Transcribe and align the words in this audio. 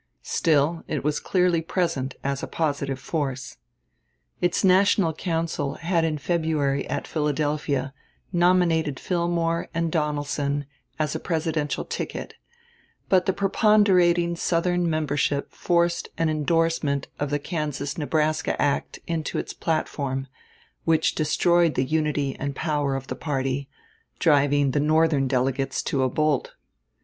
Still 0.23 0.83
it 0.87 1.03
was 1.03 1.19
clearly 1.19 1.61
present 1.61 2.15
as 2.23 2.41
a 2.41 2.47
positive 2.47 2.97
force. 2.97 3.57
Its 4.41 4.63
national 4.63 5.13
council 5.13 5.75
had 5.75 6.03
in 6.03 6.17
February 6.17 6.87
at 6.89 7.05
Philadelphia 7.05 7.93
nominated 8.33 8.99
Fillmore 8.99 9.67
and 9.75 9.91
Donelson 9.91 10.65
as 10.97 11.13
a 11.13 11.19
presidential 11.19 11.85
ticket; 11.85 12.33
but 13.09 13.27
the 13.27 13.31
preponderating 13.33 14.35
Southern 14.35 14.89
membership 14.89 15.51
forced 15.53 16.09
an 16.17 16.29
indorsement 16.29 17.07
of 17.19 17.29
the 17.29 17.37
Kansas 17.37 17.95
Nebraska 17.95 18.59
act 18.59 18.97
into 19.05 19.37
its 19.37 19.53
platform, 19.53 20.25
which 20.83 21.13
destroyed 21.13 21.75
the 21.75 21.85
unity 21.85 22.35
and 22.39 22.55
power 22.55 22.95
of 22.95 23.05
the 23.05 23.15
party, 23.15 23.69
driving 24.17 24.71
the 24.71 24.79
Northern 24.79 25.27
delegates 25.27 25.83
to 25.83 26.01
a 26.01 26.09
bolt. 26.09 26.55